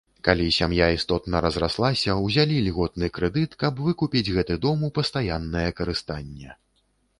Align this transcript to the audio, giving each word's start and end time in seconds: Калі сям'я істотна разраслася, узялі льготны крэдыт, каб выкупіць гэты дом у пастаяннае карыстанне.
Калі 0.27 0.45
сям'я 0.55 0.85
істотна 0.93 1.41
разраслася, 1.45 2.15
узялі 2.29 2.57
льготны 2.69 3.11
крэдыт, 3.19 3.51
каб 3.65 3.83
выкупіць 3.89 4.25
гэты 4.41 4.59
дом 4.67 4.89
у 4.91 4.91
пастаяннае 4.99 5.69
карыстанне. 5.83 6.61